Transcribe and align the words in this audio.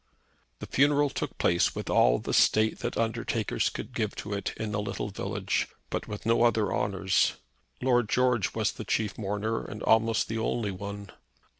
The 0.57 0.65
funeral 0.65 1.11
took 1.11 1.37
place 1.37 1.75
with 1.75 1.87
all 1.87 2.17
the 2.17 2.33
state 2.33 2.79
that 2.79 2.97
undertakers 2.97 3.69
could 3.69 3.93
give 3.93 4.15
to 4.15 4.33
it 4.33 4.51
in 4.57 4.73
a 4.73 4.79
little 4.79 5.09
village, 5.09 5.67
but 5.91 6.07
with 6.07 6.25
no 6.25 6.41
other 6.41 6.73
honours. 6.73 7.33
Lord 7.83 8.09
George 8.09 8.55
was 8.55 8.71
the 8.71 8.83
chief 8.83 9.15
mourner 9.15 9.63
and 9.63 9.83
almost 9.83 10.27
the 10.27 10.39
only 10.39 10.71
one. 10.71 11.11